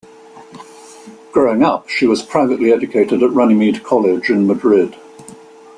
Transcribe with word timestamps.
Growing 1.31 1.61
up, 1.63 1.87
she 1.87 2.07
was 2.07 2.23
privately 2.23 2.73
educated 2.73 3.21
at 3.21 3.29
Runnymede 3.33 3.83
College 3.83 4.31
in 4.31 4.47
Madrid. 4.47 4.95